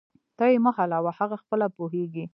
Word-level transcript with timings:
ته 0.37 0.45
یې 0.51 0.57
مه 0.65 0.71
حلوه، 0.77 1.11
هغه 1.19 1.35
خپله 1.43 1.67
پوهیږي 1.77 2.25